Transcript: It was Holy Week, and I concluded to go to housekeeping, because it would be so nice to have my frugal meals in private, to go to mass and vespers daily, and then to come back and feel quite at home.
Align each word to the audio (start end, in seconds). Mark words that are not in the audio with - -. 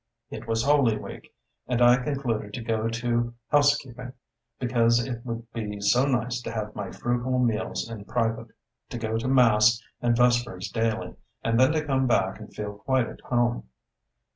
It 0.31 0.47
was 0.47 0.63
Holy 0.63 0.97
Week, 0.97 1.31
and 1.67 1.79
I 1.79 1.97
concluded 2.03 2.55
to 2.55 2.63
go 2.63 2.87
to 2.87 3.35
housekeeping, 3.49 4.13
because 4.57 4.99
it 5.05 5.23
would 5.23 5.45
be 5.53 5.79
so 5.79 6.07
nice 6.07 6.41
to 6.41 6.51
have 6.51 6.73
my 6.73 6.89
frugal 6.89 7.37
meals 7.37 7.87
in 7.87 8.05
private, 8.05 8.47
to 8.89 8.97
go 8.97 9.19
to 9.19 9.27
mass 9.27 9.79
and 10.01 10.17
vespers 10.17 10.69
daily, 10.71 11.13
and 11.43 11.59
then 11.59 11.71
to 11.73 11.85
come 11.85 12.07
back 12.07 12.39
and 12.39 12.51
feel 12.51 12.73
quite 12.79 13.07
at 13.09 13.21
home. 13.21 13.67